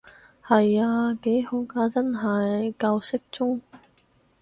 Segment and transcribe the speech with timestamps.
[0.43, 3.61] 係啊，幾好㗎真係，夠適中